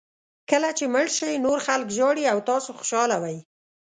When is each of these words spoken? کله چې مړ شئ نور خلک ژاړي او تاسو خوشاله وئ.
کله 0.49 0.69
چې 0.77 0.85
مړ 0.93 1.05
شئ 1.17 1.33
نور 1.45 1.57
خلک 1.67 1.87
ژاړي 1.97 2.23
او 2.33 2.37
تاسو 2.49 2.69
خوشاله 2.79 3.17
وئ. 3.21 3.37